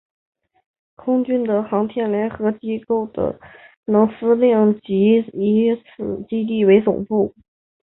[0.55, 0.59] 美
[0.95, 7.35] 国空军的航天联合机能构成司令部即以此基地为总部。